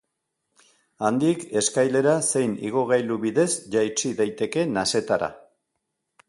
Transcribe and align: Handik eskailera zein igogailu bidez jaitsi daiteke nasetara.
Handik 1.09 1.43
eskailera 1.61 2.15
zein 2.31 2.55
igogailu 2.69 3.19
bidez 3.27 3.49
jaitsi 3.77 4.13
daiteke 4.23 4.65
nasetara. 4.73 5.31